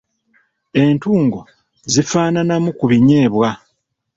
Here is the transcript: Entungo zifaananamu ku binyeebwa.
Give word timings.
Entungo 0.83 1.39
zifaananamu 1.93 2.69
ku 2.77 2.85
binyeebwa. 2.91 3.49